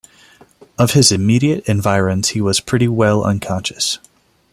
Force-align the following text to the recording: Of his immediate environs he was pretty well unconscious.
Of 0.79 0.93
his 0.93 1.11
immediate 1.11 1.63
environs 1.69 2.29
he 2.29 2.41
was 2.41 2.59
pretty 2.59 2.87
well 2.87 3.23
unconscious. 3.23 3.99